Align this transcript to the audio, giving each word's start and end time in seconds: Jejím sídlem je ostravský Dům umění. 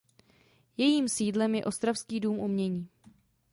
Jejím 0.77 1.09
sídlem 1.09 1.55
je 1.55 1.65
ostravský 1.65 2.19
Dům 2.19 2.39
umění. 2.39 2.89